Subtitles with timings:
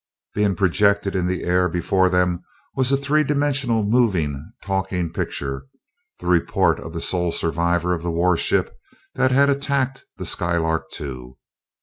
[0.33, 2.43] Being projected in the air before them
[2.75, 5.67] was a three dimensional moving, talking picture
[6.19, 8.75] the report of the sole survivor of the warship
[9.13, 11.33] that had attacked the Skylark II.